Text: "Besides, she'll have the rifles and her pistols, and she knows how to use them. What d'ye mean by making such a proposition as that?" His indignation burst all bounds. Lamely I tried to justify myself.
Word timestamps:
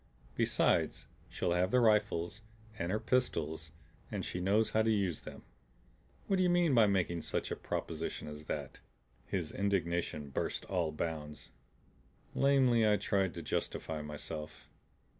"Besides, 0.33 1.05
she'll 1.29 1.51
have 1.51 1.69
the 1.69 1.79
rifles 1.79 2.41
and 2.79 2.91
her 2.91 2.99
pistols, 2.99 3.69
and 4.11 4.25
she 4.25 4.39
knows 4.39 4.71
how 4.71 4.81
to 4.81 4.89
use 4.89 5.21
them. 5.21 5.43
What 6.25 6.37
d'ye 6.37 6.47
mean 6.47 6.73
by 6.73 6.87
making 6.87 7.21
such 7.21 7.51
a 7.51 7.55
proposition 7.55 8.27
as 8.27 8.45
that?" 8.45 8.79
His 9.27 9.51
indignation 9.51 10.31
burst 10.31 10.65
all 10.65 10.91
bounds. 10.91 11.51
Lamely 12.33 12.89
I 12.89 12.97
tried 12.97 13.35
to 13.35 13.43
justify 13.43 14.01
myself. 14.01 14.67